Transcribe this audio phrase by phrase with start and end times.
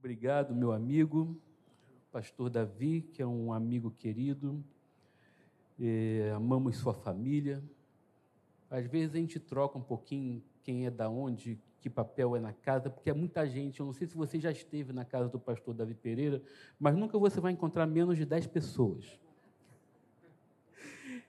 [0.00, 1.36] Obrigado, meu amigo,
[2.12, 4.64] pastor Davi, que é um amigo querido.
[5.76, 7.60] É, amamos sua família.
[8.70, 12.52] Às vezes a gente troca um pouquinho quem é da onde, que papel é na
[12.52, 13.80] casa, porque é muita gente.
[13.80, 16.40] Eu não sei se você já esteve na casa do pastor Davi Pereira,
[16.78, 19.18] mas nunca você vai encontrar menos de 10 pessoas.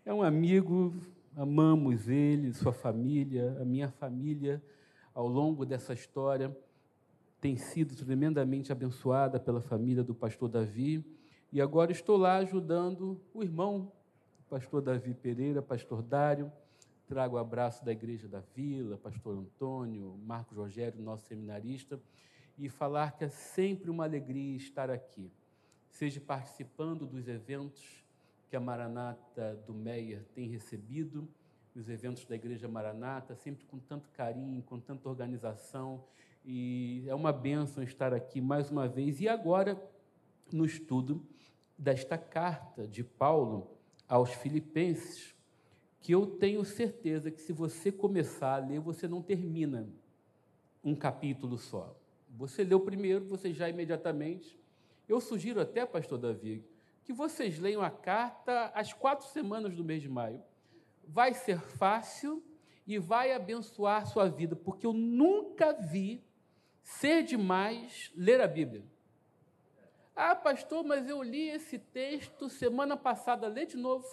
[0.06, 0.96] É um amigo,
[1.36, 4.64] amamos ele, sua família, a minha família,
[5.12, 6.56] ao longo dessa história,
[7.42, 11.04] tem sido tremendamente abençoada pela família do pastor Davi.
[11.52, 13.92] E agora estou lá ajudando o irmão,
[14.40, 16.52] o pastor Davi Pereira, pastor Dário.
[17.08, 22.00] Trago o abraço da Igreja da Vila, pastor Antônio, Marcos Rogério, nosso seminarista,
[22.58, 25.32] e falar que é sempre uma alegria estar aqui,
[25.90, 28.04] seja participando dos eventos
[28.48, 31.28] que a Maranata do Meia tem recebido,
[31.76, 36.04] os eventos da Igreja Maranata, sempre com tanto carinho, com tanta organização,
[36.46, 39.20] e é uma bênção estar aqui mais uma vez.
[39.22, 39.82] E agora,
[40.52, 41.26] no estudo
[41.78, 43.72] desta carta de Paulo
[44.08, 45.36] aos Filipenses,
[46.02, 49.88] que eu tenho certeza que se você começar a ler, você não termina
[50.84, 51.96] um capítulo só.
[52.30, 54.58] Você leu primeiro, você já imediatamente.
[55.08, 56.64] Eu sugiro até, pastor Davi,
[57.04, 60.42] que vocês leiam a carta às quatro semanas do mês de maio.
[61.08, 62.44] Vai ser fácil
[62.86, 66.24] e vai abençoar sua vida, porque eu nunca vi
[66.84, 68.84] ser demais ler a Bíblia.
[70.16, 74.06] Ah, pastor, mas eu li esse texto semana passada, lê de novo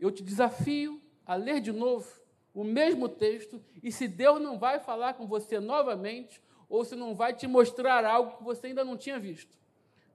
[0.00, 2.08] eu te desafio a ler de novo
[2.54, 7.14] o mesmo texto e se Deus não vai falar com você novamente ou se não
[7.14, 9.58] vai te mostrar algo que você ainda não tinha visto.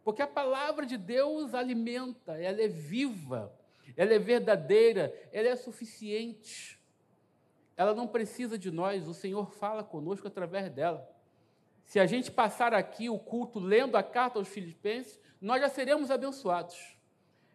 [0.03, 3.53] Porque a palavra de Deus alimenta, ela é viva,
[3.95, 6.79] ela é verdadeira, ela é suficiente.
[7.77, 11.09] Ela não precisa de nós, o Senhor fala conosco através dela.
[11.85, 16.11] Se a gente passar aqui o culto lendo a carta aos Filipenses, nós já seremos
[16.11, 16.97] abençoados.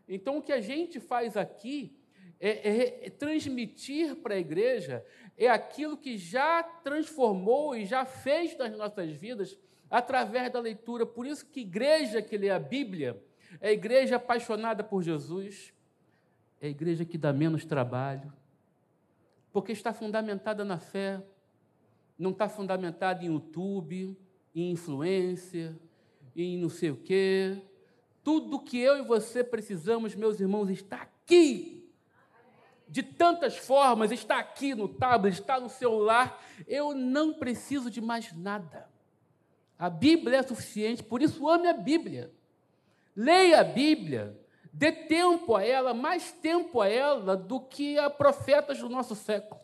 [0.08, 1.96] Então, o que a gente faz aqui
[2.38, 5.04] é, é, é transmitir para a igreja
[5.36, 9.58] é aquilo que já transformou e já fez nas nossas vidas
[9.90, 11.04] através da leitura.
[11.04, 13.22] Por isso que igreja que lê a Bíblia
[13.60, 15.74] é igreja apaixonada por Jesus,
[16.60, 18.32] é a igreja que dá menos trabalho,
[19.52, 21.20] porque está fundamentada na fé,
[22.20, 24.16] não está fundamentada em YouTube,
[24.54, 25.78] em influência,
[26.36, 27.62] em não sei o quê.
[28.22, 31.90] Tudo que eu e você precisamos, meus irmãos, está aqui
[32.86, 36.44] de tantas formas, está aqui no tablet, está no celular.
[36.66, 38.90] Eu não preciso de mais nada.
[39.78, 42.30] A Bíblia é suficiente, por isso ame a Bíblia.
[43.16, 44.38] Leia a Bíblia,
[44.70, 49.60] dê tempo a ela, mais tempo a ela do que a profetas do nosso século.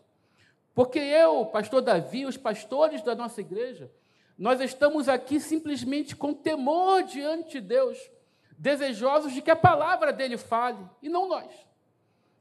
[0.77, 3.91] Porque eu, pastor Davi, os pastores da nossa igreja,
[4.37, 8.11] nós estamos aqui simplesmente com temor diante de Deus,
[8.59, 11.51] desejosos de que a palavra dele fale, e não nós.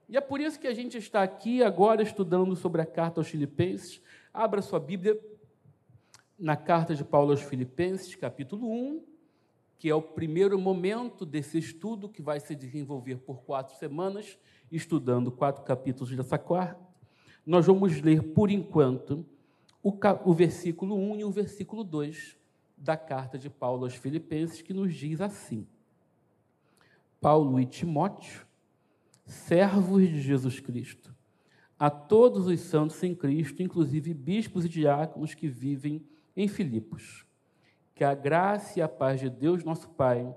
[0.09, 3.29] E é por isso que a gente está aqui agora estudando sobre a carta aos
[3.29, 4.01] Filipenses.
[4.33, 5.17] Abra sua Bíblia
[6.37, 9.01] na carta de Paulo aos Filipenses, capítulo 1,
[9.79, 14.37] que é o primeiro momento desse estudo que vai se desenvolver por quatro semanas,
[14.69, 16.84] estudando quatro capítulos dessa.
[17.45, 19.25] Nós vamos ler, por enquanto,
[19.83, 22.35] o, versículo 1 e o versículo 2
[22.75, 25.67] da carta de Paulo aos Filipenses, que nos diz assim:
[27.21, 28.45] Paulo e Timóteo
[29.25, 31.13] servos de Jesus Cristo,
[31.77, 36.03] a todos os santos em Cristo, inclusive bispos e diáconos que vivem
[36.35, 37.25] em Filipos.
[37.93, 40.35] Que a graça e a paz de Deus, nosso Pai,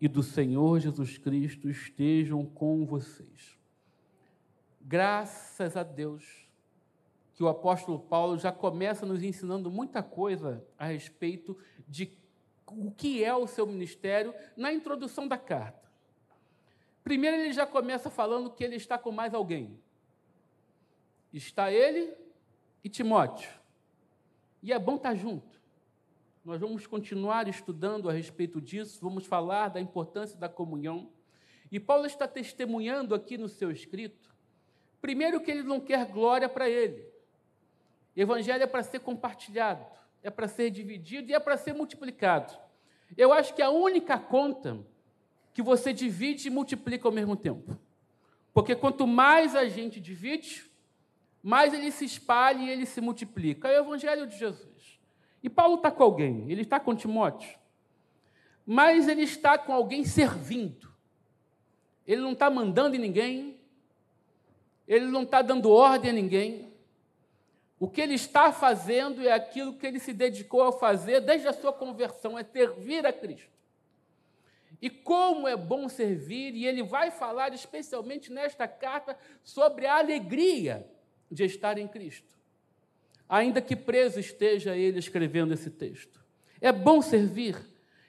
[0.00, 3.56] e do Senhor Jesus Cristo estejam com vocês.
[4.80, 6.45] Graças a Deus
[7.36, 12.10] que o apóstolo Paulo já começa nos ensinando muita coisa a respeito de
[12.66, 15.86] o que é o seu ministério na introdução da carta.
[17.04, 19.78] Primeiro, ele já começa falando que ele está com mais alguém.
[21.30, 22.16] Está ele
[22.82, 23.50] e Timóteo.
[24.62, 25.60] E é bom estar junto.
[26.42, 31.10] Nós vamos continuar estudando a respeito disso, vamos falar da importância da comunhão.
[31.70, 34.34] E Paulo está testemunhando aqui no seu escrito,
[35.02, 37.15] primeiro, que ele não quer glória para ele.
[38.16, 39.84] Evangelho é para ser compartilhado,
[40.22, 42.56] é para ser dividido e é para ser multiplicado.
[43.16, 44.78] Eu acho que a única conta
[45.52, 47.78] que você divide e multiplica ao mesmo tempo.
[48.52, 50.70] Porque quanto mais a gente divide,
[51.42, 53.68] mais ele se espalha e ele se multiplica.
[53.68, 54.98] É o Evangelho de Jesus.
[55.42, 57.56] E Paulo está com alguém, ele está com Timóteo,
[58.66, 60.92] mas ele está com alguém servindo.
[62.06, 63.60] Ele não está mandando em ninguém,
[64.88, 66.65] ele não está dando ordem a ninguém,
[67.78, 71.52] O que ele está fazendo é aquilo que ele se dedicou a fazer desde a
[71.52, 73.56] sua conversão, é servir a Cristo.
[74.80, 80.86] E como é bom servir, e ele vai falar especialmente nesta carta sobre a alegria
[81.30, 82.34] de estar em Cristo.
[83.28, 86.24] Ainda que preso esteja ele escrevendo esse texto.
[86.60, 87.56] É bom servir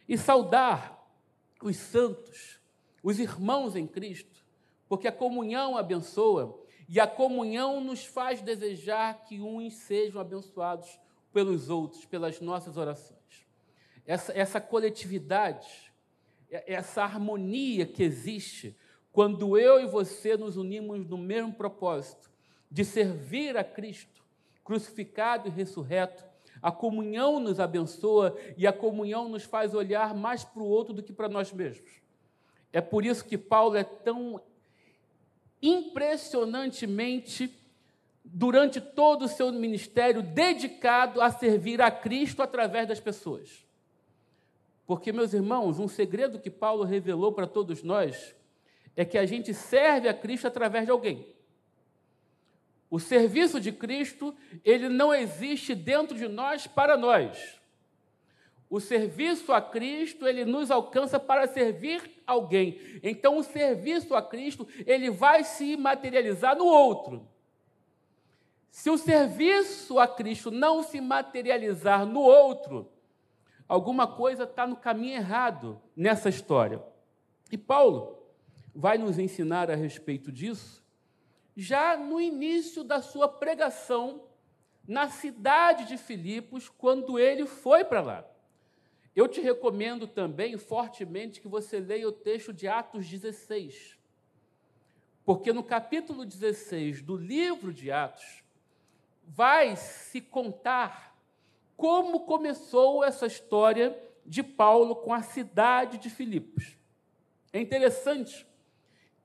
[0.08, 0.98] e saudar
[1.62, 2.60] os santos,
[3.02, 4.46] os irmãos em Cristo,
[4.88, 11.00] porque a comunhão abençoa e a comunhão nos faz desejar que uns sejam abençoados
[11.34, 13.18] pelos outros, pelas nossas orações.
[14.06, 15.92] Essa, essa coletividade,
[16.50, 18.76] essa harmonia que existe
[19.12, 22.30] quando eu e você nos unimos no mesmo propósito
[22.70, 24.24] de servir a Cristo,
[24.64, 26.24] crucificado e ressurreto,
[26.62, 31.04] a comunhão nos abençoa e a comunhão nos faz olhar mais para o outro do
[31.04, 32.02] que para nós mesmos.
[32.72, 34.42] É por isso que Paulo é tão
[35.62, 37.54] impressionantemente,
[38.24, 43.66] durante todo o seu ministério, dedicado a servir a Cristo através das pessoas.
[44.86, 48.36] Porque, meus irmãos, um segredo que Paulo revelou para todos nós
[48.96, 51.28] é que a gente serve a Cristo através de alguém.
[52.90, 54.34] O serviço de Cristo,
[54.64, 57.57] ele não existe dentro de nós para nós.
[58.70, 62.80] O serviço a Cristo, ele nos alcança para servir alguém.
[63.02, 67.28] Então, o serviço a Cristo, ele vai se materializar no outro.
[68.70, 72.92] Se o serviço a Cristo não se materializar no outro,
[73.68, 76.84] alguma coisa está no caminho errado nessa história.
[77.52, 78.22] E Paulo
[78.76, 80.86] vai nos ensinar a respeito disso
[81.58, 84.22] já no início da sua pregação
[84.88, 88.26] na cidade de Filipos, quando ele foi para lá.
[89.18, 93.98] Eu te recomendo também fortemente que você leia o texto de Atos 16.
[95.26, 98.44] Porque no capítulo 16 do livro de Atos,
[99.26, 101.18] vai se contar
[101.76, 106.78] como começou essa história de Paulo com a cidade de Filipos.
[107.52, 108.46] É interessante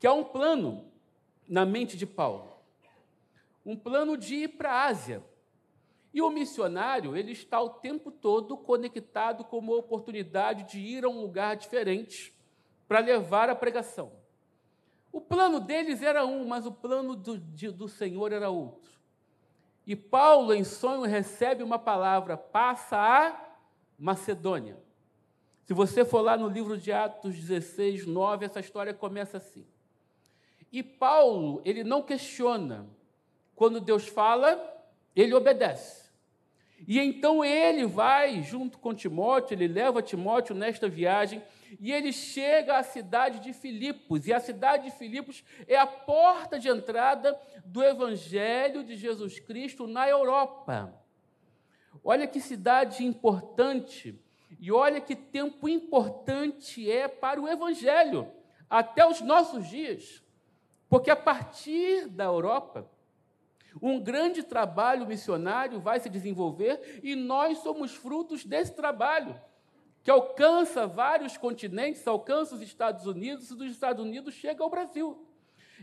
[0.01, 0.91] que há um plano
[1.47, 2.51] na mente de Paulo?
[3.63, 5.23] Um plano de ir para a Ásia.
[6.13, 11.09] E o missionário, ele está o tempo todo conectado com uma oportunidade de ir a
[11.09, 12.35] um lugar diferente
[12.87, 14.13] para levar a pregação.
[15.11, 18.93] O plano deles era um, mas o plano do, de, do Senhor era outro.
[19.87, 23.55] E Paulo, em sonho, recebe uma palavra: passa a
[23.99, 24.79] Macedônia.
[25.65, 29.67] Se você for lá no livro de Atos 16, 9, essa história começa assim.
[30.71, 32.89] E Paulo, ele não questiona.
[33.55, 34.59] Quando Deus fala,
[35.15, 36.02] ele obedece.
[36.87, 41.43] E então ele vai junto com Timóteo, ele leva Timóteo nesta viagem,
[41.81, 44.27] e ele chega à cidade de Filipos.
[44.27, 49.87] E a cidade de Filipos é a porta de entrada do evangelho de Jesus Cristo
[49.87, 50.93] na Europa.
[52.05, 54.19] Olha que cidade importante,
[54.59, 58.31] e olha que tempo importante é para o evangelho,
[58.69, 60.23] até os nossos dias.
[60.89, 62.91] Porque a partir da Europa,
[63.81, 69.41] um grande trabalho missionário vai se desenvolver e nós somos frutos desse trabalho,
[70.03, 75.27] que alcança vários continentes, alcança os Estados Unidos e dos Estados Unidos chega ao Brasil.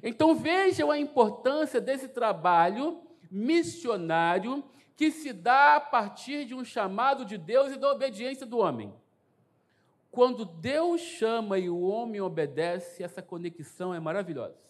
[0.04, 3.02] Então vejam a importância desse trabalho
[3.32, 4.64] missionário
[4.96, 8.94] que se dá a partir de um chamado de Deus e da obediência do homem.
[10.12, 14.69] Quando Deus chama e o homem obedece, essa conexão é maravilhosa.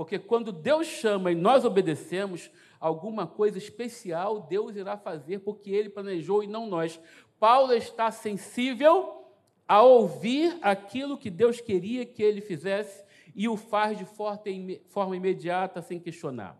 [0.00, 5.90] Porque quando Deus chama e nós obedecemos, alguma coisa especial Deus irá fazer, porque Ele
[5.90, 6.98] planejou e não nós.
[7.38, 9.26] Paulo está sensível
[9.68, 13.04] a ouvir aquilo que Deus queria que ele fizesse
[13.34, 16.58] e o faz de forma imediata, sem questionar.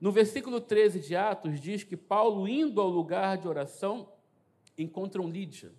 [0.00, 4.08] No versículo 13 de Atos, diz que Paulo, indo ao lugar de oração,
[4.78, 5.72] encontram Lídia.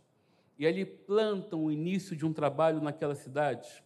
[0.59, 3.81] E ali plantam o início de um trabalho naquela cidade.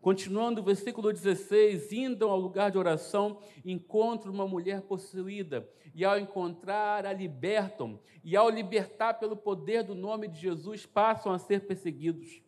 [0.00, 6.18] Continuando o versículo 16, indo ao lugar de oração, encontram uma mulher possuída, e ao
[6.18, 11.66] encontrar, a libertam, e ao libertar pelo poder do nome de Jesus, passam a ser
[11.66, 12.40] perseguidos.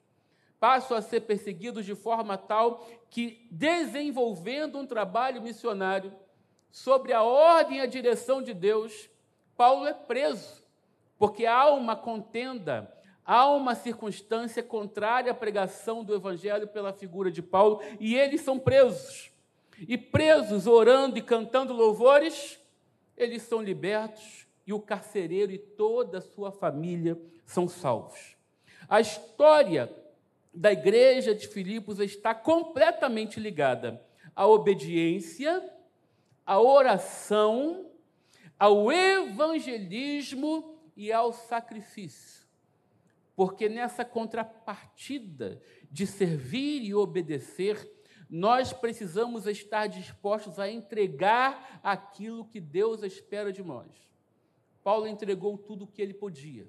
[0.61, 6.13] Passam a ser perseguidos de forma tal que, desenvolvendo um trabalho missionário,
[6.71, 9.11] sobre a ordem e a direção de Deus,
[9.57, 10.63] Paulo é preso,
[11.19, 17.43] porque há uma contenda há uma circunstância contrária à pregação do Evangelho pela figura de
[17.43, 19.31] Paulo e eles são presos.
[19.89, 22.59] E presos, orando e cantando louvores,
[23.17, 28.37] eles são libertos e o carcereiro e toda a sua família são salvos.
[28.89, 29.91] A história
[30.53, 35.63] da igreja de Filipos está completamente ligada à obediência,
[36.45, 37.91] à oração,
[38.59, 42.40] ao evangelismo e ao sacrifício.
[43.41, 47.91] Porque nessa contrapartida de servir e obedecer,
[48.29, 53.89] nós precisamos estar dispostos a entregar aquilo que Deus espera de nós.
[54.85, 56.69] Paulo entregou tudo o que ele podia.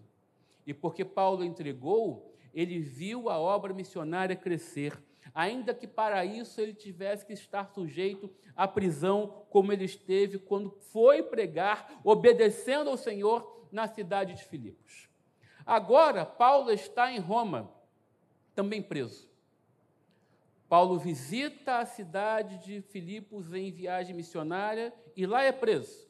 [0.66, 4.98] E porque Paulo entregou, ele viu a obra missionária crescer,
[5.34, 10.70] ainda que para isso ele tivesse que estar sujeito à prisão, como ele esteve quando
[10.70, 15.11] foi pregar, obedecendo ao Senhor na cidade de Filipos.
[15.72, 17.72] Agora, Paulo está em Roma,
[18.54, 19.30] também preso.
[20.68, 26.10] Paulo visita a cidade de Filipos em viagem missionária e lá é preso.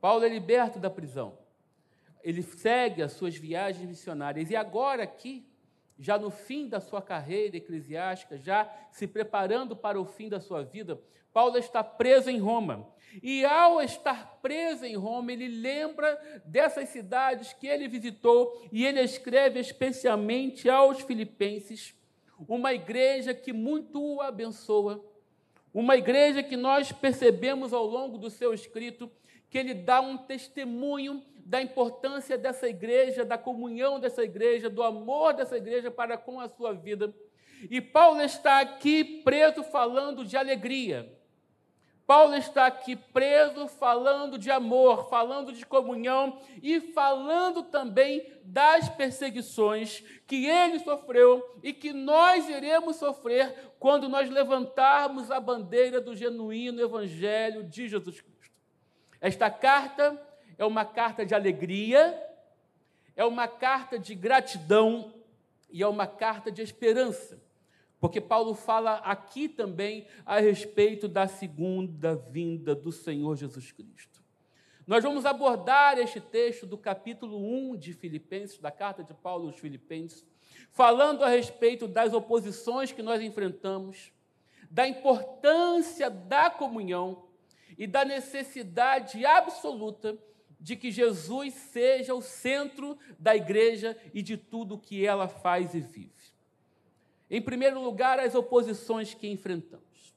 [0.00, 1.38] Paulo é liberto da prisão.
[2.22, 5.46] Ele segue as suas viagens missionárias e agora aqui,
[5.98, 10.62] já no fim da sua carreira eclesiástica, já se preparando para o fim da sua
[10.62, 11.00] vida,
[11.32, 12.88] Paulo está preso em Roma.
[13.22, 19.00] E ao estar preso em Roma, ele lembra dessas cidades que ele visitou e ele
[19.00, 21.94] escreve especialmente aos filipenses
[22.46, 25.04] uma igreja que muito o abençoa,
[25.72, 29.10] uma igreja que nós percebemos ao longo do seu escrito
[29.50, 35.32] que ele dá um testemunho da importância dessa igreja, da comunhão dessa igreja, do amor
[35.32, 37.14] dessa igreja para com a sua vida.
[37.70, 41.10] E Paulo está aqui preso falando de alegria.
[42.08, 50.02] Paulo está aqui preso falando de amor, falando de comunhão e falando também das perseguições
[50.26, 56.80] que ele sofreu e que nós iremos sofrer quando nós levantarmos a bandeira do genuíno
[56.80, 58.37] evangelho de Jesus Cristo.
[59.20, 60.20] Esta carta
[60.56, 62.20] é uma carta de alegria,
[63.16, 65.14] é uma carta de gratidão
[65.70, 67.40] e é uma carta de esperança.
[68.00, 74.22] Porque Paulo fala aqui também a respeito da segunda vinda do Senhor Jesus Cristo.
[74.86, 79.58] Nós vamos abordar este texto do capítulo 1 de Filipenses, da carta de Paulo aos
[79.58, 80.24] Filipenses,
[80.70, 84.12] falando a respeito das oposições que nós enfrentamos,
[84.70, 87.27] da importância da comunhão
[87.76, 90.16] e da necessidade absoluta
[90.60, 95.80] de que Jesus seja o centro da igreja e de tudo que ela faz e
[95.80, 96.12] vive.
[97.30, 100.14] Em primeiro lugar, as oposições que enfrentamos.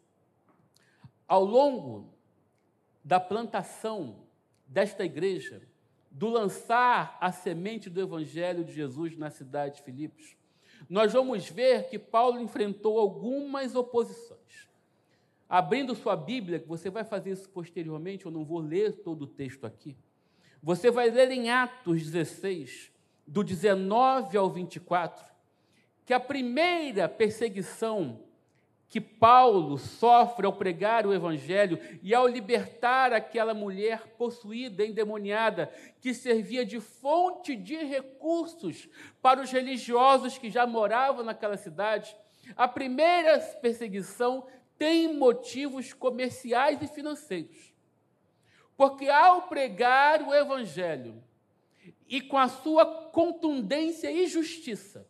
[1.28, 2.14] Ao longo
[3.04, 4.24] da plantação
[4.66, 5.62] desta igreja,
[6.10, 10.36] do lançar a semente do Evangelho de Jesus na cidade de Filipos,
[10.90, 14.70] nós vamos ver que Paulo enfrentou algumas oposições.
[15.52, 19.28] Abrindo sua Bíblia, que você vai fazer isso posteriormente, eu não vou ler todo o
[19.28, 19.98] texto aqui.
[20.64, 22.90] Você vai ler em Atos 16,
[23.28, 25.26] do 19 ao 24,
[26.06, 28.22] que a primeira perseguição
[28.88, 36.14] que Paulo sofre ao pregar o Evangelho e ao libertar aquela mulher possuída, endemoniada, que
[36.14, 38.88] servia de fonte de recursos
[39.22, 42.16] para os religiosos que já moravam naquela cidade,
[42.56, 44.46] a primeira perseguição
[44.82, 47.72] tem motivos comerciais e financeiros.
[48.76, 51.24] Porque ao pregar o Evangelho
[52.08, 55.08] e com a sua contundência e justiça,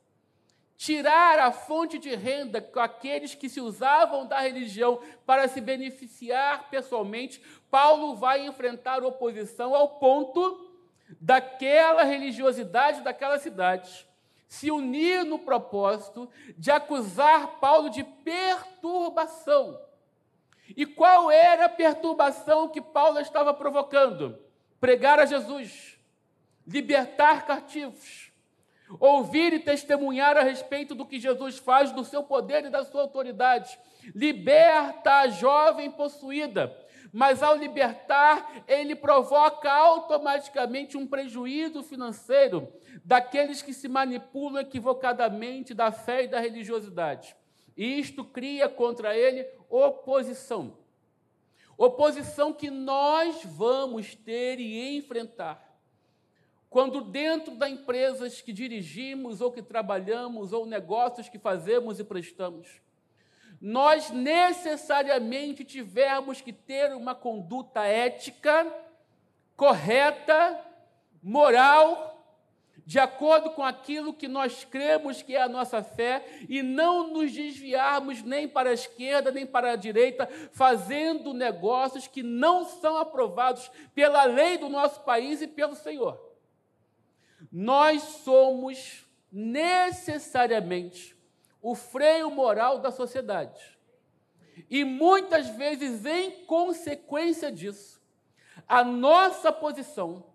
[0.76, 6.70] tirar a fonte de renda com aqueles que se usavam da religião para se beneficiar
[6.70, 10.70] pessoalmente, Paulo vai enfrentar oposição ao ponto
[11.12, 14.06] daquela religiosidade daquela cidade
[14.52, 19.80] se unir no propósito de acusar Paulo de perturbação.
[20.76, 24.38] E qual era a perturbação que Paulo estava provocando?
[24.78, 25.98] Pregar a Jesus,
[26.68, 28.34] libertar cativos,
[29.00, 33.04] ouvir e testemunhar a respeito do que Jesus faz, do seu poder e da sua
[33.04, 33.80] autoridade.
[34.14, 36.68] Liberta a jovem possuída,
[37.12, 42.72] mas ao libertar, ele provoca automaticamente um prejuízo financeiro
[43.04, 47.36] daqueles que se manipulam equivocadamente da fé e da religiosidade.
[47.76, 50.78] E isto cria contra ele oposição.
[51.78, 55.72] Oposição que nós vamos ter e enfrentar
[56.72, 62.82] quando dentro da empresas que dirigimos ou que trabalhamos ou negócios que fazemos e prestamos,
[63.62, 68.66] nós necessariamente tivermos que ter uma conduta ética,
[69.56, 70.60] correta,
[71.22, 72.10] moral,
[72.84, 77.32] de acordo com aquilo que nós cremos que é a nossa fé, e não nos
[77.32, 83.70] desviarmos nem para a esquerda nem para a direita, fazendo negócios que não são aprovados
[83.94, 86.20] pela lei do nosso país e pelo Senhor.
[87.52, 91.16] Nós somos necessariamente
[91.62, 93.78] o freio moral da sociedade.
[94.70, 98.02] E muitas vezes, em consequência disso,
[98.68, 100.26] a nossa posição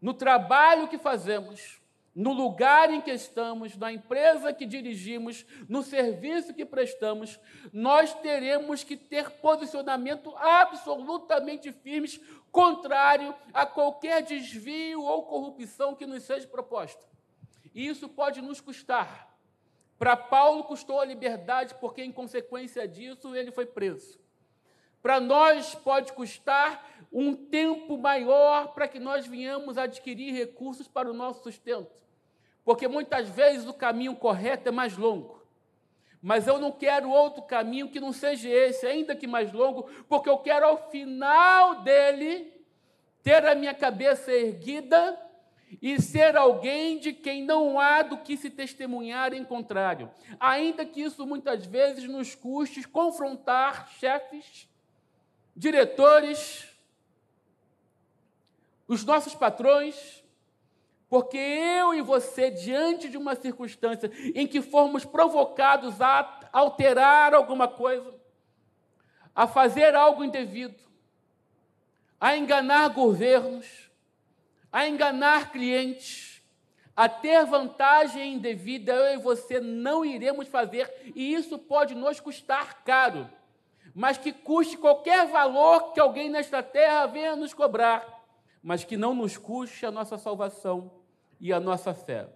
[0.00, 1.80] no trabalho que fazemos,
[2.14, 7.38] no lugar em que estamos, na empresa que dirigimos, no serviço que prestamos,
[7.72, 12.18] nós teremos que ter posicionamento absolutamente firmes,
[12.50, 17.06] contrário a qualquer desvio ou corrupção que nos seja proposta.
[17.74, 19.35] E isso pode nos custar.
[19.98, 24.18] Para Paulo custou a liberdade, porque em consequência disso ele foi preso.
[25.02, 31.14] Para nós pode custar um tempo maior para que nós venhamos adquirir recursos para o
[31.14, 31.96] nosso sustento
[32.66, 35.40] porque muitas vezes o caminho correto é mais longo.
[36.20, 40.28] Mas eu não quero outro caminho que não seja esse, ainda que mais longo, porque
[40.28, 42.52] eu quero ao final dele
[43.22, 45.16] ter a minha cabeça erguida
[45.80, 50.10] e ser alguém de quem não há do que se testemunhar em contrário.
[50.38, 54.68] Ainda que isso muitas vezes nos custe confrontar chefes,
[55.54, 56.68] diretores,
[58.86, 60.22] os nossos patrões,
[61.08, 67.68] porque eu e você, diante de uma circunstância em que formos provocados a alterar alguma
[67.68, 68.14] coisa,
[69.34, 70.82] a fazer algo indevido,
[72.20, 73.85] a enganar governos,
[74.76, 76.42] a enganar clientes,
[76.94, 82.84] a ter vantagem indevida, eu e você não iremos fazer, e isso pode nos custar
[82.84, 83.30] caro,
[83.94, 88.16] mas que custe qualquer valor que alguém nesta terra venha nos cobrar
[88.66, 90.90] mas que não nos custe a nossa salvação
[91.38, 92.28] e a nossa fé.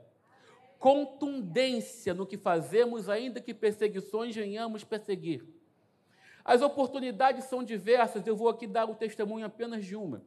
[0.79, 5.45] Contundência no que fazemos, ainda que perseguições venhamos perseguir.
[6.45, 10.23] As oportunidades são diversas, eu vou aqui dar o testemunho apenas de uma.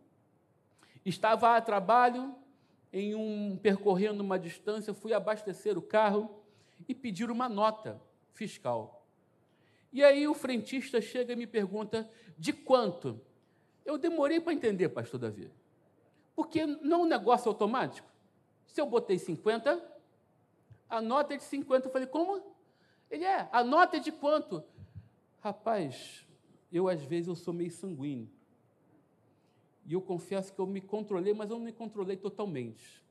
[1.05, 2.35] Estava a trabalho,
[2.91, 6.43] em um percorrendo uma distância, fui abastecer o carro
[6.87, 9.05] e pedir uma nota fiscal.
[9.91, 13.19] E aí o frentista chega e me pergunta: de quanto?
[13.85, 15.51] Eu demorei para entender, pastor Davi.
[16.35, 18.07] Porque não é um negócio automático.
[18.65, 19.83] Se eu botei 50,
[20.89, 21.87] a nota é de 50.
[21.87, 22.41] Eu falei, como?
[23.09, 24.63] Ele é, a nota é de quanto?
[25.41, 26.25] Rapaz,
[26.71, 28.29] eu às vezes eu sou meio sanguíneo.
[29.85, 33.03] E eu confesso que eu me controlei, mas eu não me controlei totalmente.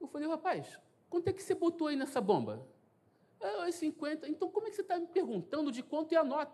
[0.00, 2.66] Eu falei, rapaz, quanto é que você botou aí nessa bomba?
[3.40, 4.28] Ah, 50.
[4.28, 6.52] Então como é que você está me perguntando de quanto é a nota?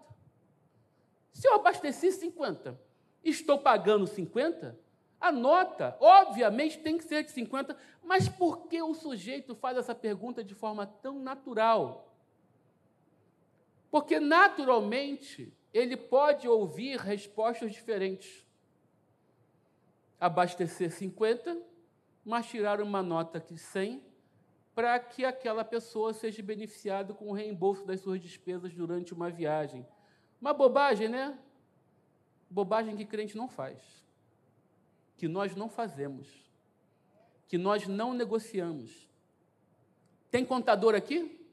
[1.32, 2.80] Se eu abasteci 50,
[3.22, 4.78] estou pagando 50,
[5.20, 9.94] a nota, obviamente, tem que ser de 50, mas por que o sujeito faz essa
[9.94, 12.10] pergunta de forma tão natural?
[13.90, 18.46] Porque, naturalmente, ele pode ouvir respostas diferentes.
[20.20, 21.60] Abastecer 50,
[22.24, 24.04] mas tirar uma nota de 100
[24.74, 29.86] para que aquela pessoa seja beneficiada com o reembolso das suas despesas durante uma viagem.
[30.40, 31.38] Uma bobagem, né?
[32.48, 34.00] Bobagem que crente não faz
[35.20, 36.26] que nós não fazemos,
[37.46, 39.06] que nós não negociamos.
[40.30, 41.46] Tem contador aqui?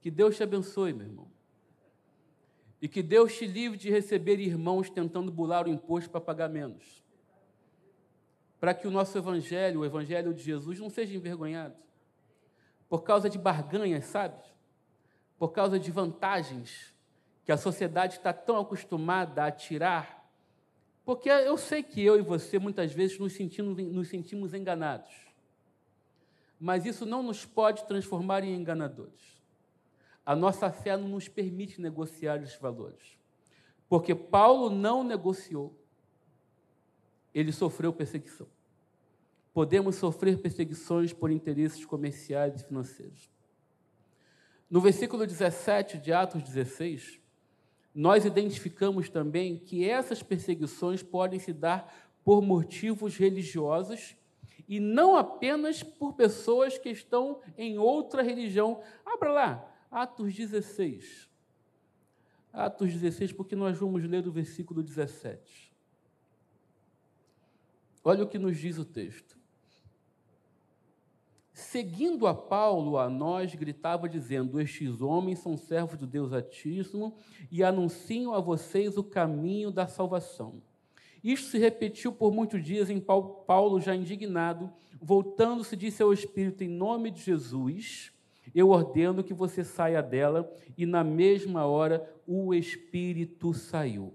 [0.00, 1.30] Que Deus te abençoe, meu irmão.
[2.80, 7.02] E que Deus te livre de receber irmãos tentando bular o imposto para pagar menos.
[8.60, 11.76] Para que o nosso evangelho, o evangelho de Jesus, não seja envergonhado.
[12.88, 14.42] Por causa de barganhas, sabe?
[15.38, 16.94] Por causa de vantagens
[17.44, 20.18] que a sociedade está tão acostumada a tirar
[21.08, 25.10] porque eu sei que eu e você muitas vezes nos sentimos, nos sentimos enganados.
[26.60, 29.37] Mas isso não nos pode transformar em enganadores.
[30.28, 33.18] A nossa fé não nos permite negociar esses valores.
[33.88, 35.74] Porque Paulo não negociou.
[37.34, 38.46] Ele sofreu perseguição.
[39.54, 43.30] Podemos sofrer perseguições por interesses comerciais e financeiros.
[44.68, 47.18] No versículo 17 de Atos 16,
[47.94, 51.90] nós identificamos também que essas perseguições podem se dar
[52.22, 54.14] por motivos religiosos
[54.68, 58.82] e não apenas por pessoas que estão em outra religião.
[59.06, 61.28] Abra lá, Atos 16.
[62.52, 65.72] Atos 16, porque nós vamos ler o versículo 17.
[68.04, 69.38] Olha o que nos diz o texto.
[71.52, 77.16] Seguindo a Paulo, a nós gritava dizendo: Estes homens são servos do Deus Altíssimo
[77.50, 80.62] e anunciam a vocês o caminho da salvação.
[81.22, 86.68] Isto se repetiu por muitos dias em Paulo, já indignado, voltando-se, disse ao Espírito: Em
[86.68, 88.12] nome de Jesus,
[88.58, 90.52] eu ordeno que você saia dela.
[90.76, 94.14] E na mesma hora o Espírito saiu.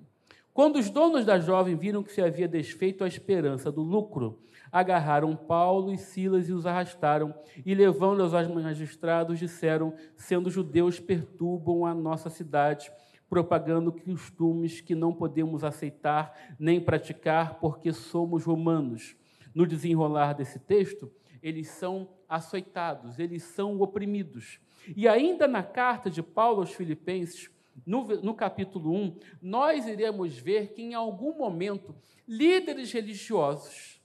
[0.54, 4.40] Quando os donos da jovem viram que se havia desfeito a esperança do lucro,
[4.72, 7.34] agarraram Paulo e Silas e os arrastaram,
[7.66, 12.92] e levando-os aos magistrados, disseram: Sendo judeus, perturbam a nossa cidade,
[13.28, 19.16] propagando costumes que não podemos aceitar nem praticar porque somos romanos.
[19.56, 24.60] No desenrolar desse texto, eles são açoitados, eles são oprimidos.
[24.96, 27.50] E ainda na carta de Paulo aos Filipenses,
[27.86, 31.96] no, no capítulo 1, nós iremos ver que em algum momento
[32.28, 34.02] líderes religiosos,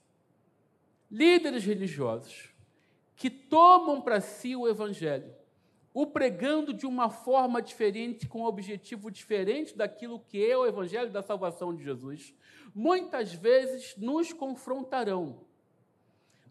[1.10, 2.50] líderes religiosos,
[3.16, 5.34] que tomam para si o evangelho,
[5.92, 11.10] o pregando de uma forma diferente, com um objetivo diferente daquilo que é o evangelho
[11.10, 12.34] da salvação de Jesus,
[12.74, 15.47] muitas vezes nos confrontarão.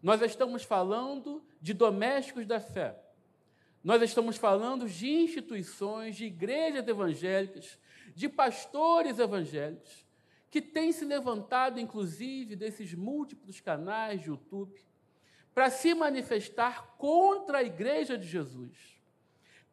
[0.02, 2.98] Nós estamos falando de domésticos da fé.
[3.82, 7.78] Nós estamos falando de instituições, de igrejas evangélicas,
[8.14, 10.04] de pastores evangélicos,
[10.50, 14.74] que têm se levantado, inclusive, desses múltiplos canais de YouTube,
[15.54, 19.00] para se manifestar contra a igreja de Jesus,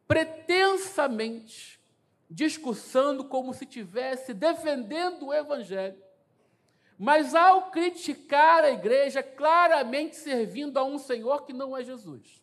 [0.06, 1.80] pretensamente
[2.28, 6.02] discursando como se estivesse defendendo o evangelho,
[6.98, 12.42] mas ao criticar a igreja, claramente servindo a um Senhor que não é Jesus.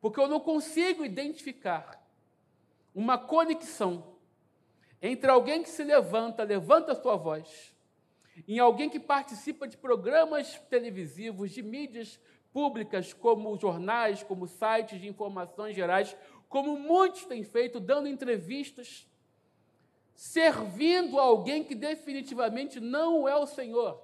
[0.00, 2.00] Porque eu não consigo identificar
[2.94, 4.12] uma conexão
[5.00, 7.74] entre alguém que se levanta, levanta a sua voz,
[8.46, 12.20] em alguém que participa de programas televisivos, de mídias
[12.52, 16.16] públicas, como jornais, como sites de informações gerais,
[16.48, 19.08] como muitos têm feito, dando entrevistas
[20.22, 24.00] servindo a alguém que definitivamente não é o Senhor.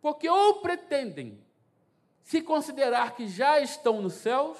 [0.00, 1.44] Porque ou pretendem
[2.22, 4.56] se considerar que já estão nos céus,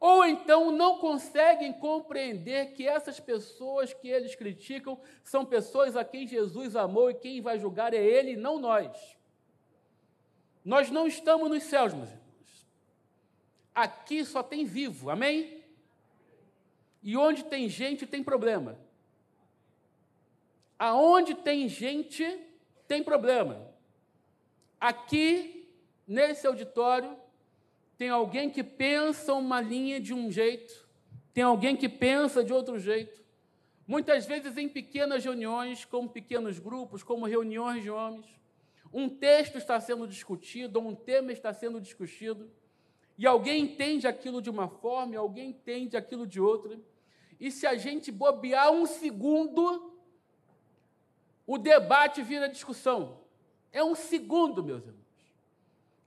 [0.00, 6.26] ou então não conseguem compreender que essas pessoas que eles criticam são pessoas a quem
[6.26, 9.18] Jesus amou e quem vai julgar é Ele e não nós.
[10.64, 12.66] Nós não estamos nos céus, meus irmãos.
[13.74, 15.63] Aqui só tem vivo, amém?
[17.04, 18.78] E onde tem gente, tem problema.
[20.78, 22.24] Aonde tem gente,
[22.88, 23.70] tem problema.
[24.80, 25.68] Aqui,
[26.08, 27.14] nesse auditório,
[27.98, 30.88] tem alguém que pensa uma linha de um jeito,
[31.34, 33.22] tem alguém que pensa de outro jeito.
[33.86, 38.26] Muitas vezes em pequenas reuniões, como pequenos grupos, como reuniões de homens,
[38.90, 42.50] um texto está sendo discutido, um tema está sendo discutido,
[43.18, 46.78] e alguém entende aquilo de uma forma, e alguém entende aquilo de outra.
[47.38, 49.92] E se a gente bobear um segundo,
[51.46, 53.20] o debate vira discussão.
[53.72, 55.04] É um segundo, meus irmãos.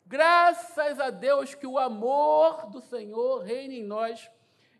[0.05, 4.29] Graças a Deus que o amor do Senhor reina em nós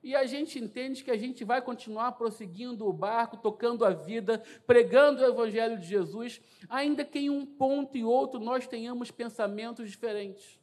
[0.02, 4.42] e a gente entende que a gente vai continuar prosseguindo o barco, tocando a vida,
[4.66, 9.90] pregando o Evangelho de Jesus, ainda que em um ponto e outro nós tenhamos pensamentos
[9.90, 10.58] diferentes.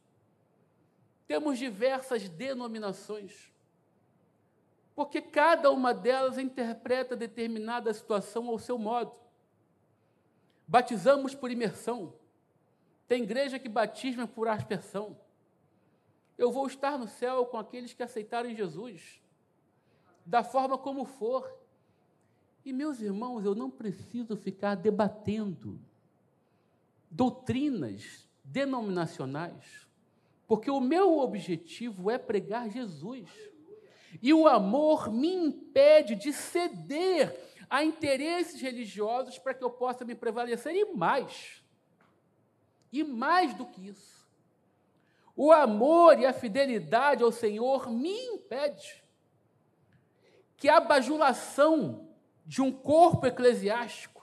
[1.27, 3.51] Temos diversas denominações
[4.95, 9.19] porque cada uma delas interpreta determinada situação ao seu modo.
[10.65, 12.13] Batizamos por imersão.
[13.07, 15.17] Tem igreja que batisma por aspersão.
[16.37, 19.21] Eu vou estar no céu com aqueles que aceitarem Jesus,
[20.25, 21.59] da forma como for.
[22.63, 25.79] E, meus irmãos, eu não preciso ficar debatendo
[27.11, 29.87] doutrinas denominacionais,
[30.47, 33.29] porque o meu objetivo é pregar Jesus.
[34.21, 37.37] E o amor me impede de ceder
[37.69, 41.63] a interesses religiosos para que eu possa me prevalecer e mais.
[42.91, 44.25] E mais do que isso.
[45.35, 49.03] O amor e a fidelidade ao Senhor me impede
[50.55, 52.07] que a bajulação
[52.45, 54.14] de um corpo eclesiástico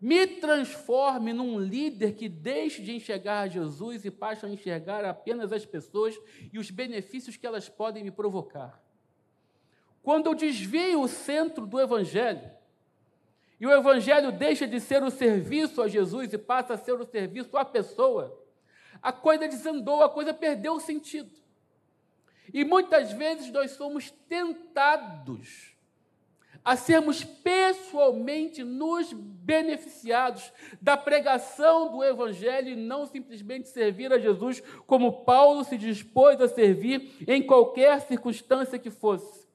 [0.00, 5.66] me transforme num líder que deixe de enxergar Jesus e passe a enxergar apenas as
[5.66, 6.16] pessoas
[6.52, 8.80] e os benefícios que elas podem me provocar.
[10.02, 12.48] Quando eu desvio o centro do Evangelho,
[13.60, 17.04] e o Evangelho deixa de ser o serviço a Jesus e passa a ser o
[17.04, 18.40] serviço à pessoa,
[19.02, 21.30] a coisa desandou, a coisa perdeu o sentido.
[22.54, 25.76] E muitas vezes nós somos tentados
[26.64, 34.62] a sermos pessoalmente nos beneficiados da pregação do Evangelho e não simplesmente servir a Jesus
[34.86, 39.48] como Paulo se dispôs a servir em qualquer circunstância que fosse.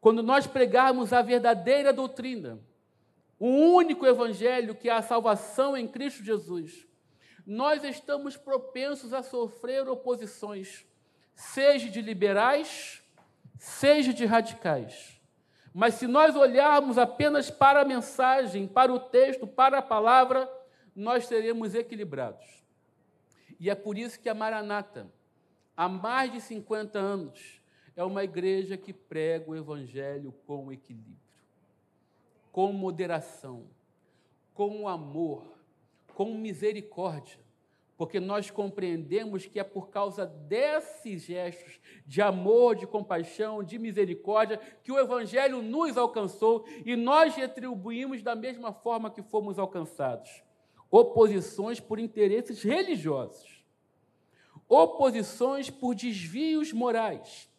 [0.00, 2.58] Quando nós pregarmos a verdadeira doutrina,
[3.38, 6.86] o único Evangelho que é a salvação em Cristo Jesus,
[7.46, 10.84] nós estamos propensos a sofrer oposições,
[11.34, 13.02] seja de liberais,
[13.58, 15.15] seja de radicais.
[15.78, 20.50] Mas se nós olharmos apenas para a mensagem, para o texto, para a palavra,
[20.94, 22.64] nós seremos equilibrados.
[23.60, 25.06] E é por isso que a Maranata,
[25.76, 27.60] há mais de 50 anos,
[27.94, 31.20] é uma igreja que prega o evangelho com equilíbrio,
[32.50, 33.66] com moderação,
[34.54, 35.58] com amor,
[36.14, 37.38] com misericórdia
[37.96, 44.58] porque nós compreendemos que é por causa desses gestos de amor, de compaixão, de misericórdia,
[44.82, 50.44] que o Evangelho nos alcançou e nós retribuímos da mesma forma que fomos alcançados.
[50.90, 53.64] Oposições por interesses religiosos,
[54.68, 57.50] oposições por desvios morais.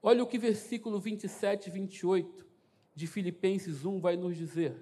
[0.00, 2.46] Olha o que versículo 27 e 28
[2.94, 4.76] de Filipenses 1 vai nos dizer.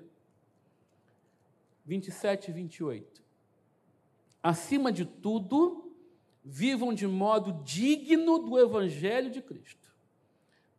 [1.87, 3.26] 27 e 28
[4.47, 5.93] acima de tudo,
[6.45, 9.93] vivam de modo digno do Evangelho de Cristo,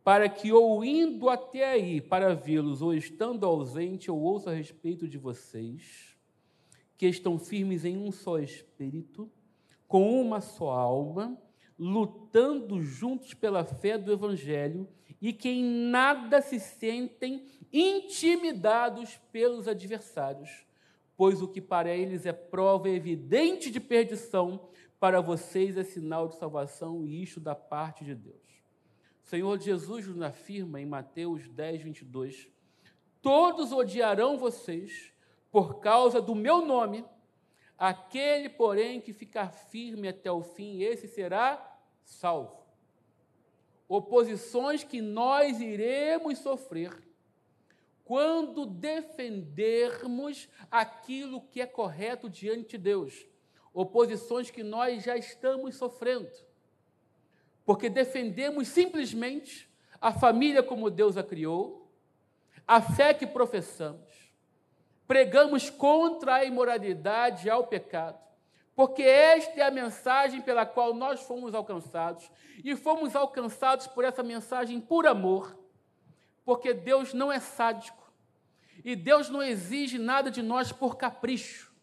[0.06, 5.06] para que, ou indo até aí para vê-los, ou estando ausente, eu ouça a respeito
[5.06, 6.16] de vocês,
[6.98, 9.30] que estão firmes em um só espírito,
[9.86, 11.38] com uma só alma,
[11.78, 14.88] lutando juntos pela fé do Evangelho
[15.22, 20.67] e que em nada se sentem intimidados pelos adversários
[21.18, 26.36] pois o que para eles é prova evidente de perdição, para vocês é sinal de
[26.36, 28.48] salvação e isto da parte de Deus.
[29.24, 32.48] O Senhor Jesus nos afirma em Mateus 10, 22:
[33.22, 35.12] Todos odiarão vocês
[35.52, 37.04] por causa do meu nome,
[37.78, 42.66] aquele, porém, que ficar firme até o fim, esse será salvo.
[43.90, 47.07] Oposições que nós iremos sofrer
[48.08, 53.28] quando defendermos aquilo que é correto diante de Deus,
[53.74, 56.32] oposições que nós já estamos sofrendo,
[57.66, 61.92] porque defendemos simplesmente a família como Deus a criou,
[62.66, 64.32] a fé que professamos,
[65.06, 68.26] pregamos contra a imoralidade e ao pecado,
[68.74, 72.32] porque esta é a mensagem pela qual nós fomos alcançados,
[72.64, 75.67] e fomos alcançados por essa mensagem por amor
[76.48, 78.10] porque Deus não é sádico
[78.82, 81.74] e Deus não exige nada de nós por capricho.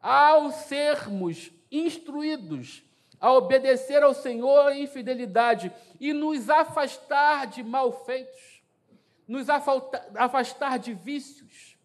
[0.00, 2.82] Ao sermos instruídos
[3.20, 5.70] a obedecer ao Senhor em fidelidade
[6.00, 8.62] e nos afastar de malfeitos,
[9.28, 11.76] nos afastar de vícios,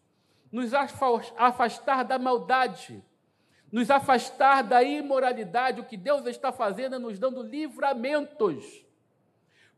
[0.50, 3.04] nos afastar da maldade,
[3.70, 8.85] nos afastar da imoralidade, o que Deus está fazendo é nos dando livramentos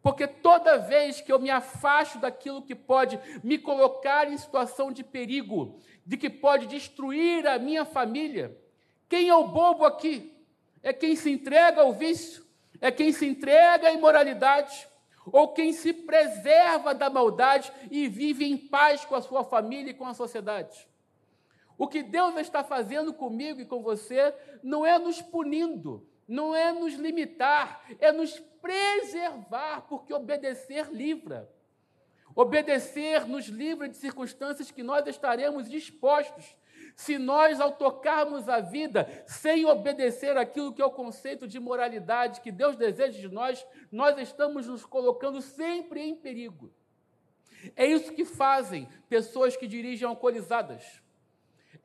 [0.09, 5.05] porque toda vez que eu me afasto daquilo que pode me colocar em situação de
[5.05, 8.59] perigo, de que pode destruir a minha família,
[9.07, 10.35] quem é o bobo aqui?
[10.83, 12.43] É quem se entrega ao vício,
[12.81, 14.89] é quem se entrega à imoralidade,
[15.27, 19.95] ou quem se preserva da maldade e vive em paz com a sua família e
[19.95, 20.89] com a sociedade.
[21.77, 26.73] O que Deus está fazendo comigo e com você não é nos punindo, não é
[26.73, 31.51] nos limitar, é nos preservar, porque obedecer livra.
[32.35, 36.55] Obedecer nos livra de circunstâncias que nós estaremos dispostos.
[36.95, 42.41] Se nós, ao tocarmos a vida, sem obedecer aquilo que é o conceito de moralidade
[42.41, 46.71] que Deus deseja de nós, nós estamos nos colocando sempre em perigo.
[47.75, 51.03] É isso que fazem pessoas que dirigem alcoolizadas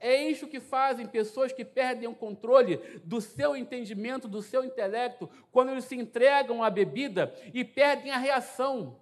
[0.04, 5.30] é isso que fazem pessoas que perdem o controle do seu entendimento, do seu intelecto,
[5.50, 9.00] quando eles se entregam à bebida e perdem a reação.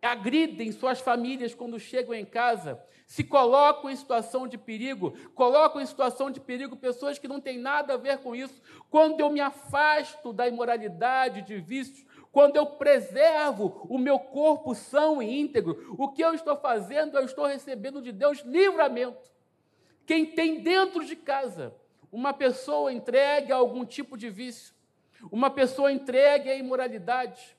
[0.00, 5.86] Agridem suas famílias quando chegam em casa, se colocam em situação de perigo, colocam em
[5.86, 8.62] situação de perigo pessoas que não têm nada a ver com isso.
[8.88, 15.20] Quando eu me afasto da imoralidade, de vícios, quando eu preservo o meu corpo são
[15.20, 17.18] e íntegro, o que eu estou fazendo?
[17.18, 19.36] Eu estou recebendo de Deus livramento.
[20.08, 21.74] Quem tem dentro de casa
[22.10, 24.74] uma pessoa entregue a algum tipo de vício,
[25.30, 27.54] uma pessoa entregue à imoralidade,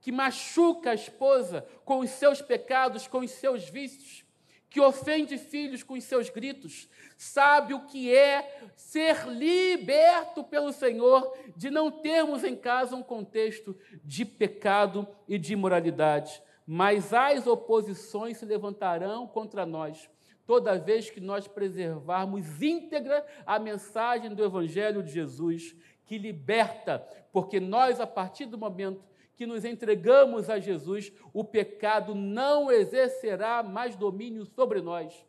[0.00, 4.24] que machuca a esposa com os seus pecados, com os seus vícios,
[4.68, 11.36] que ofende filhos com os seus gritos, sabe o que é ser liberto pelo Senhor,
[11.56, 16.40] de não termos em casa um contexto de pecado e de imoralidade.
[16.64, 20.08] Mas as oposições se levantarão contra nós
[20.50, 26.98] toda vez que nós preservarmos íntegra a mensagem do Evangelho de Jesus, que liberta,
[27.30, 29.00] porque nós, a partir do momento
[29.36, 35.24] que nos entregamos a Jesus, o pecado não exercerá mais domínio sobre nós.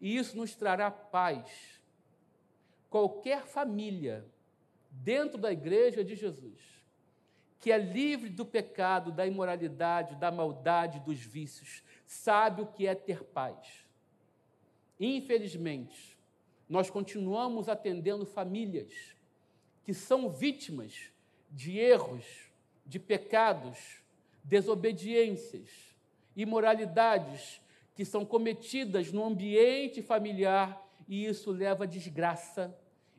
[0.00, 1.80] E isso nos trará paz.
[2.90, 4.26] Qualquer família
[4.90, 6.60] dentro da igreja de Jesus,
[7.60, 12.96] que é livre do pecado, da imoralidade, da maldade, dos vícios, sabe o que é
[12.96, 13.85] ter paz
[14.98, 16.16] Infelizmente,
[16.68, 18.92] nós continuamos atendendo famílias
[19.84, 21.10] que são vítimas
[21.50, 22.24] de erros
[22.84, 24.02] de pecados,
[24.42, 25.68] desobediências,
[26.36, 27.60] imoralidades
[27.94, 32.76] que são cometidas no ambiente familiar e isso leva a desgraça,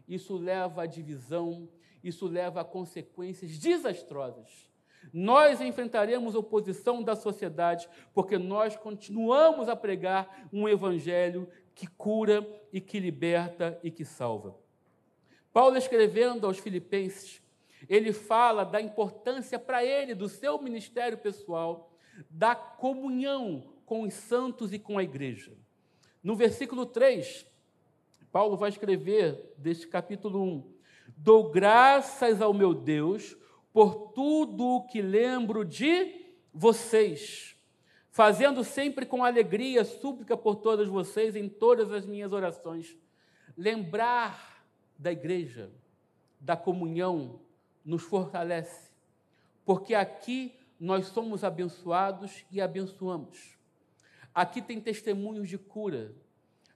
[0.07, 1.67] isso leva a divisão,
[2.03, 4.67] isso leva a consequências desastrosas.
[5.11, 12.81] Nós enfrentaremos oposição da sociedade porque nós continuamos a pregar um evangelho que cura e
[12.81, 14.55] que liberta e que salva.
[15.53, 17.39] Paulo escrevendo aos Filipenses,
[17.87, 21.95] ele fala da importância para ele do seu ministério pessoal,
[22.31, 25.55] da comunhão com os santos e com a igreja.
[26.23, 27.45] No versículo 3,
[28.31, 30.73] Paulo vai escrever deste capítulo 1:
[31.15, 33.37] Dou graças ao meu Deus
[33.71, 37.55] por tudo o que lembro de vocês,
[38.17, 42.97] fazendo sempre com alegria súplica por todas vocês em todas as minhas orações.
[43.55, 44.65] Lembrar
[44.97, 45.69] da igreja,
[46.39, 47.39] da comunhão,
[47.85, 48.91] nos fortalece,
[49.63, 53.55] porque aqui nós somos abençoados e abençoamos.
[54.33, 56.11] Aqui tem testemunhos de cura,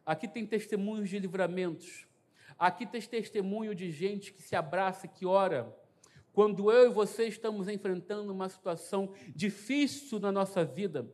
[0.06, 2.06] aqui tem testemunhos de livramentos,
[2.58, 5.75] aqui tem testemunho de gente que se abraça, que ora.
[6.34, 11.12] Quando eu e você estamos enfrentando uma situação difícil na nossa vida,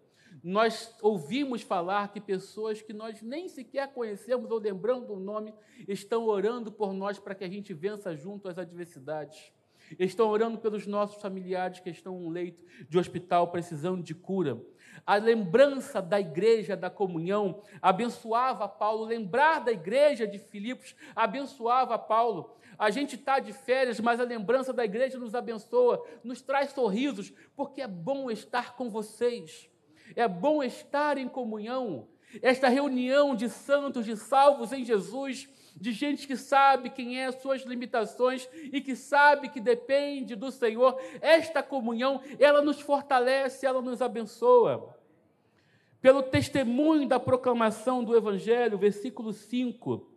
[0.48, 5.54] nós ouvimos falar que pessoas que nós nem sequer conhecemos ou lembrando o nome
[5.88, 9.52] estão orando por nós para que a gente vença junto as adversidades
[10.00, 14.62] estão orando pelos nossos familiares que estão em um leito de hospital precisando de cura.
[15.06, 22.58] A lembrança da igreja da comunhão abençoava Paulo, lembrar da igreja de Filipos abençoava Paulo.
[22.78, 27.34] A gente está de férias, mas a lembrança da igreja nos abençoa, nos traz sorrisos,
[27.56, 29.70] porque é bom estar com vocês,
[30.16, 32.08] é bom estar em comunhão.
[32.42, 35.48] Esta reunião de santos, de salvos em Jesus,
[35.80, 40.52] de gente que sabe quem é as suas limitações e que sabe que depende do
[40.52, 41.00] Senhor.
[41.22, 44.96] Esta comunhão, ela nos fortalece, ela nos abençoa.
[46.02, 50.08] Pelo testemunho da proclamação do Evangelho, versículo 5.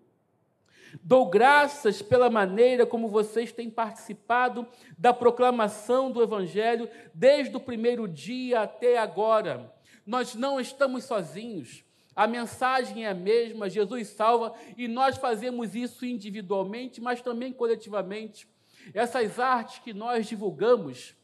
[1.03, 4.67] Dou graças pela maneira como vocês têm participado
[4.99, 9.73] da proclamação do Evangelho desde o primeiro dia até agora.
[10.11, 11.85] Nós não estamos sozinhos.
[12.17, 18.49] A mensagem é a mesma, Jesus salva, e nós fazemos isso individualmente, mas também coletivamente.
[18.93, 21.15] Essas artes que nós divulgamos,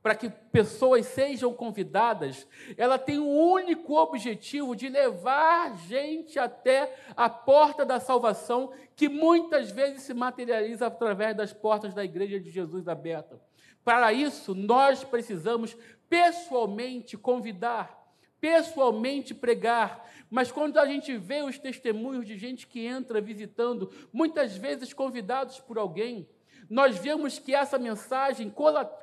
[0.00, 6.96] para que pessoas sejam convidadas, ela tem o um único objetivo de levar gente até
[7.16, 12.52] a porta da salvação, que muitas vezes se materializa através das portas da igreja de
[12.52, 13.40] Jesus aberta.
[13.82, 15.76] Para isso, nós precisamos
[16.08, 18.05] pessoalmente convidar,
[18.46, 20.08] pessoalmente pregar.
[20.30, 25.58] Mas quando a gente vê os testemunhos de gente que entra visitando, muitas vezes convidados
[25.58, 26.28] por alguém,
[26.70, 28.52] nós vemos que essa mensagem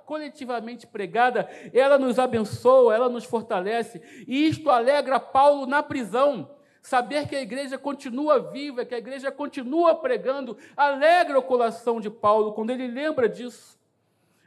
[0.05, 6.49] coletivamente pregada, ela nos abençoa, ela nos fortalece, e isto alegra Paulo na prisão.
[6.81, 12.09] Saber que a igreja continua viva, que a igreja continua pregando, alegra o coração de
[12.09, 13.77] Paulo quando ele lembra disso.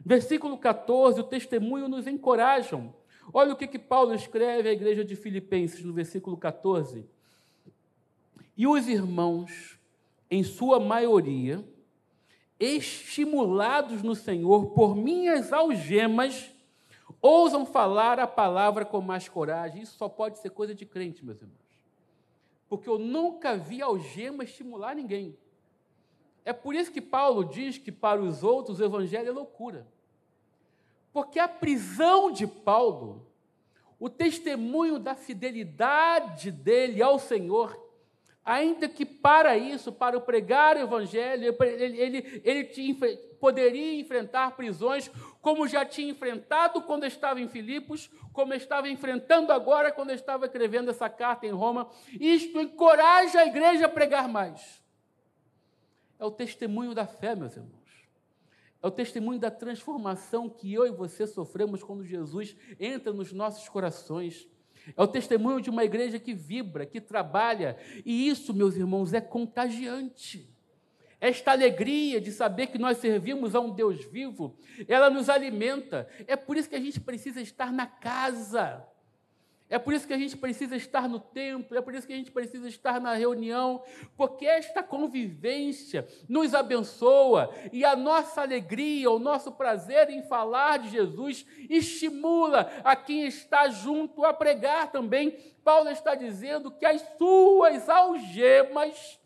[0.04, 2.94] Versículo 14, o testemunho nos encorajam.
[3.32, 7.04] Olha o que, que Paulo escreve à igreja de Filipenses, no versículo 14.
[8.56, 9.78] E os irmãos,
[10.30, 11.64] em sua maioria,
[12.58, 16.50] estimulados no Senhor por minhas algemas,
[17.20, 19.82] ousam falar a palavra com mais coragem.
[19.82, 21.56] Isso só pode ser coisa de crente, meus irmãos.
[22.68, 25.36] Porque eu nunca vi algema estimular ninguém.
[26.44, 29.86] É por isso que Paulo diz que para os outros o evangelho é loucura.
[31.16, 33.26] Porque a prisão de Paulo,
[33.98, 37.74] o testemunho da fidelidade dele ao Senhor,
[38.44, 45.66] ainda que para isso, para pregar o evangelho, ele, ele, ele poderia enfrentar prisões, como
[45.66, 51.08] já tinha enfrentado quando estava em Filipos, como estava enfrentando agora quando estava escrevendo essa
[51.08, 51.88] carta em Roma.
[52.20, 54.82] Isto encoraja a igreja a pregar mais.
[56.18, 57.85] É o testemunho da fé, meus irmãos.
[58.86, 63.68] É o testemunho da transformação que eu e você sofremos quando Jesus entra nos nossos
[63.68, 64.48] corações.
[64.96, 69.20] É o testemunho de uma igreja que vibra, que trabalha, e isso, meus irmãos, é
[69.20, 70.48] contagiante.
[71.20, 74.56] Esta alegria de saber que nós servimos a um Deus vivo,
[74.86, 76.08] ela nos alimenta.
[76.24, 78.86] É por isso que a gente precisa estar na casa.
[79.68, 82.16] É por isso que a gente precisa estar no templo, é por isso que a
[82.16, 83.82] gente precisa estar na reunião,
[84.16, 90.90] porque esta convivência nos abençoa e a nossa alegria, o nosso prazer em falar de
[90.90, 95.36] Jesus estimula a quem está junto a pregar também.
[95.64, 99.18] Paulo está dizendo que as suas algemas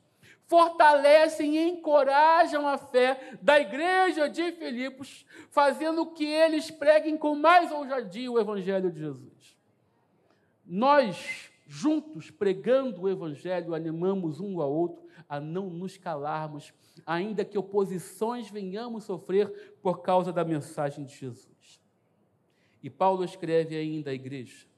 [0.47, 7.71] fortalecem e encorajam a fé da igreja de Filipos, fazendo que eles preguem com mais
[7.71, 9.30] ousadia o Evangelho de Jesus.
[10.73, 16.73] Nós, juntos, pregando o Evangelho, animamos um ao outro a não nos calarmos,
[17.05, 21.81] ainda que oposições venhamos sofrer por causa da mensagem de Jesus.
[22.81, 24.69] E Paulo escreve ainda à igreja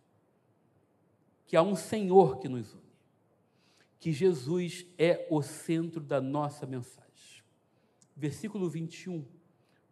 [1.47, 2.83] que há um Senhor que nos une
[4.01, 7.45] que Jesus é o centro da nossa mensagem.
[8.17, 9.25] Versículo 21,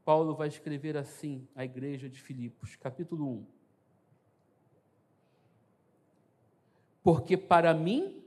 [0.02, 3.59] Paulo vai escrever assim à igreja de Filipos, capítulo 1.
[7.02, 8.22] Porque para mim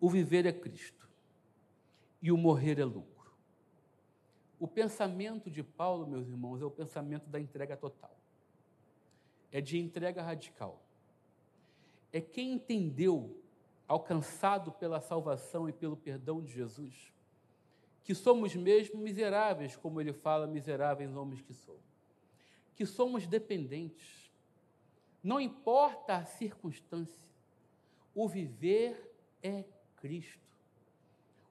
[0.00, 1.08] o viver é Cristo
[2.22, 3.10] e o morrer é lucro.
[4.58, 8.14] O pensamento de Paulo, meus irmãos, é o pensamento da entrega total.
[9.50, 10.82] É de entrega radical.
[12.12, 13.40] É quem entendeu
[13.90, 17.12] alcançado pela salvação e pelo perdão de Jesus,
[18.04, 21.82] que somos mesmo miseráveis, como ele fala, miseráveis homens que somos,
[22.76, 24.30] que somos dependentes.
[25.22, 27.29] Não importa a circunstância,
[28.14, 29.64] o viver é
[29.96, 30.38] Cristo.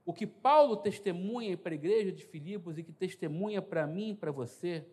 [0.05, 4.15] O que Paulo testemunha para a igreja de Filipos e que testemunha para mim e
[4.15, 4.85] para você,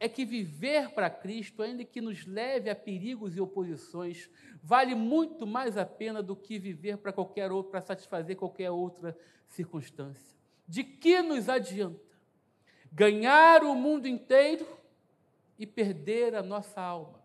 [0.00, 4.30] é que viver para Cristo, ainda que nos leve a perigos e oposições,
[4.62, 9.16] vale muito mais a pena do que viver para qualquer outro, para satisfazer qualquer outra
[9.48, 10.36] circunstância.
[10.66, 12.00] De que nos adianta
[12.92, 14.66] ganhar o mundo inteiro
[15.58, 17.17] e perder a nossa alma?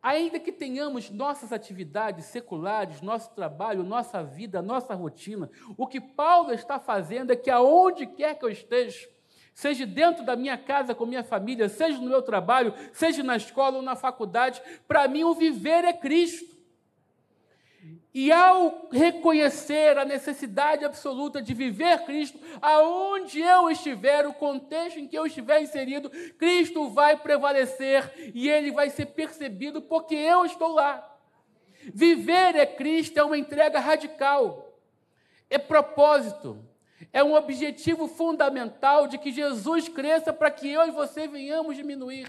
[0.00, 6.52] Ainda que tenhamos nossas atividades seculares, nosso trabalho, nossa vida, nossa rotina, o que Paulo
[6.52, 9.08] está fazendo é que aonde quer que eu esteja,
[9.52, 13.78] seja dentro da minha casa com minha família, seja no meu trabalho, seja na escola
[13.78, 16.57] ou na faculdade, para mim o viver é Cristo.
[18.20, 25.06] E ao reconhecer a necessidade absoluta de viver Cristo, aonde eu estiver, o contexto em
[25.06, 30.72] que eu estiver inserido, Cristo vai prevalecer e ele vai ser percebido porque eu estou
[30.72, 31.16] lá.
[31.94, 34.76] Viver é Cristo é uma entrega radical,
[35.48, 36.58] é propósito,
[37.12, 42.28] é um objetivo fundamental de que Jesus cresça para que eu e você venhamos diminuir.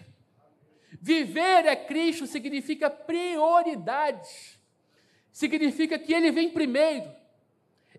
[1.01, 4.58] Viver é Cristo significa prioridade,
[5.31, 7.19] significa que Ele vem primeiro,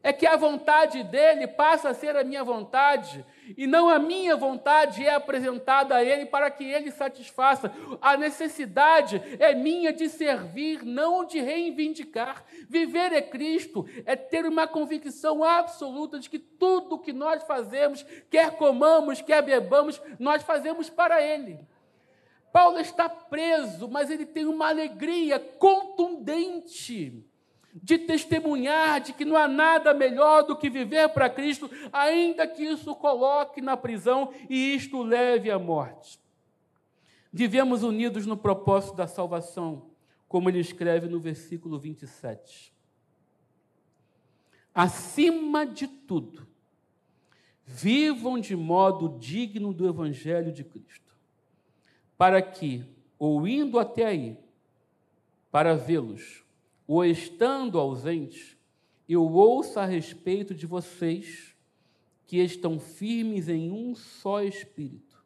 [0.02, 3.24] é que a vontade dele passa a ser a minha vontade,
[3.56, 7.70] e não a minha vontade é apresentada a ele para que ele satisfaça.
[8.00, 12.44] A necessidade é minha de servir, não de reivindicar.
[12.68, 18.04] Viver é Cristo, é ter uma convicção absoluta de que tudo o que nós fazemos,
[18.30, 21.58] quer comamos, quer bebamos, nós fazemos para ele.
[22.52, 27.24] Paulo está preso, mas ele tem uma alegria contundente
[27.72, 32.64] de testemunhar de que não há nada melhor do que viver para Cristo, ainda que
[32.64, 36.20] isso coloque na prisão e isto leve à morte.
[37.32, 39.90] Vivemos unidos no propósito da salvação,
[40.28, 42.74] como ele escreve no versículo 27.
[44.74, 46.46] Acima de tudo,
[47.64, 51.09] vivam de modo digno do Evangelho de Cristo,
[52.20, 52.84] para que,
[53.18, 54.36] ou indo até aí,
[55.50, 56.44] para vê-los,
[56.86, 58.58] ou estando ausente,
[59.08, 61.56] eu ouço a respeito de vocês
[62.26, 65.24] que estão firmes em um só espírito,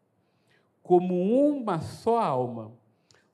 [0.84, 2.70] como uma só alma,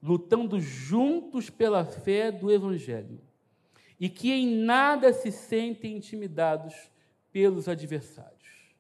[0.02, 3.20] lutando juntos pela fé do Evangelho,
[4.00, 6.90] e que em nada se sentem intimidados
[7.30, 8.72] pelos adversários.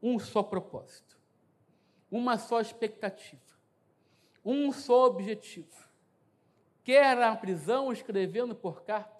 [0.00, 1.18] Um só propósito,
[2.08, 3.45] uma só expectativa,
[4.46, 5.86] um só objetivo
[6.86, 9.10] quer na prisão escrevendo por carta,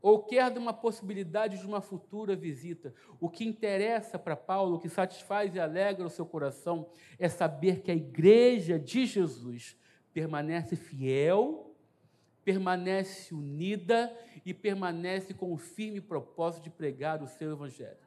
[0.00, 2.94] ou quer de uma possibilidade de uma futura visita.
[3.18, 7.80] O que interessa para Paulo, o que satisfaz e alegra o seu coração, é saber
[7.80, 9.76] que a igreja de Jesus
[10.14, 11.74] permanece fiel,
[12.44, 14.16] permanece unida
[14.46, 17.98] e permanece com o firme propósito de pregar o seu evangelho,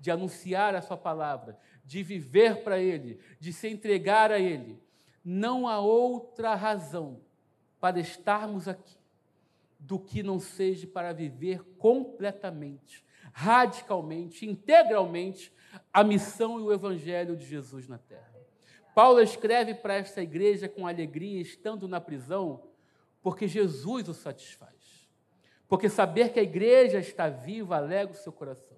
[0.00, 4.82] de anunciar a sua palavra, de viver para ele, de se entregar a ele.
[5.24, 7.20] Não há outra razão
[7.80, 8.98] para estarmos aqui
[9.78, 15.52] do que não seja para viver completamente, radicalmente, integralmente
[15.92, 18.34] a missão e o evangelho de Jesus na terra.
[18.94, 22.62] Paulo escreve para esta igreja com alegria, estando na prisão,
[23.22, 25.08] porque Jesus o satisfaz.
[25.66, 28.76] Porque saber que a igreja está viva alegra o seu coração.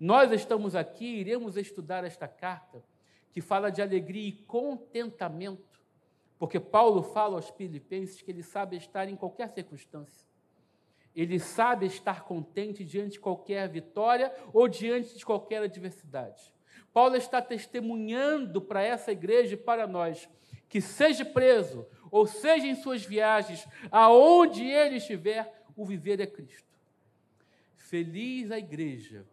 [0.00, 2.82] Nós estamos aqui, iremos estudar esta carta
[3.36, 5.78] que fala de alegria e contentamento
[6.38, 10.26] porque Paulo fala aos Filipenses que ele sabe estar em qualquer circunstância.
[11.14, 16.50] ele sabe estar contente diante de qualquer vitória ou diante de qualquer adversidade.
[16.94, 20.26] Paulo está testemunhando para essa igreja e para nós
[20.66, 26.74] que, seja preso ou seja em suas viagens, aonde ele estiver, o viver é Cristo.
[27.76, 29.26] Feliz a igreja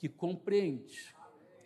[0.00, 1.14] que compreende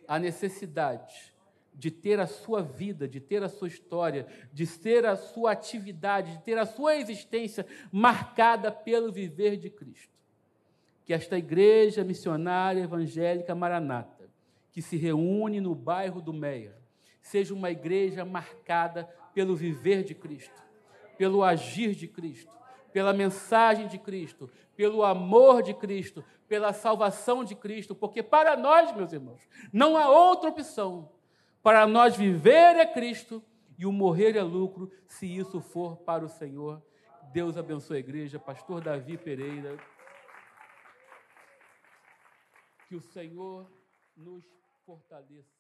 [0.07, 1.34] a necessidade
[1.75, 6.33] de ter a sua vida, de ter a sua história, de ter a sua atividade,
[6.33, 10.12] de ter a sua existência marcada pelo viver de Cristo.
[11.05, 14.31] Que esta igreja missionária evangélica Maranata,
[14.72, 16.77] que se reúne no bairro do Meia,
[17.20, 20.62] seja uma igreja marcada pelo viver de Cristo,
[21.18, 22.53] pelo agir de Cristo,
[22.93, 28.95] pela mensagem de Cristo, pelo amor de Cristo, pela salvação de Cristo, porque para nós,
[28.95, 29.41] meus irmãos,
[29.72, 31.11] não há outra opção
[31.65, 33.43] para nós viver é Cristo
[33.79, 36.85] e o morrer é lucro, se isso for para o Senhor.
[37.33, 38.39] Deus abençoe a igreja.
[38.39, 39.75] Pastor Davi Pereira.
[42.87, 43.67] Que o Senhor
[44.15, 44.45] nos
[44.85, 45.54] fortaleça.